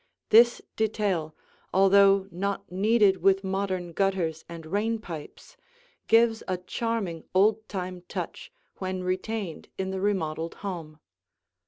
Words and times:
This 0.29 0.63
detail, 0.75 1.35
although 1.71 2.27
not 2.31 2.71
needed 2.71 3.17
with 3.17 3.43
modern 3.43 3.91
gutters 3.93 4.43
and 4.49 4.65
rain 4.65 4.97
pipes, 4.97 5.57
gives 6.07 6.41
a 6.47 6.57
charming 6.57 7.23
old 7.35 7.69
time 7.69 8.01
touch 8.09 8.51
when 8.77 9.03
retained 9.03 9.67
in 9.77 9.91
the 9.91 10.01
remodeled 10.01 10.55
home. 10.65 10.97